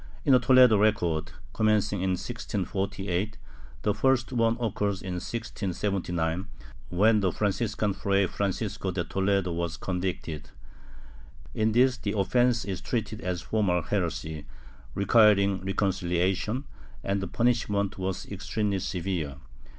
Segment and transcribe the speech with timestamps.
[0.25, 3.37] In a Toledo record, com mencing in 1648,
[3.83, 6.47] the first one occurs in 1679,
[6.89, 10.49] when the Franciscan Fray Francisco de Toledo was convicted.
[11.53, 14.47] In this the offence is treated as formal heresy,
[14.95, 16.63] requiring reconcihation,
[17.03, 19.35] and the punish ment was extremely severe.